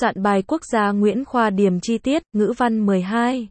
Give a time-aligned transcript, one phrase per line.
[0.00, 3.48] Soạn bài quốc gia Nguyễn Khoa Điểm chi tiết, ngữ văn 12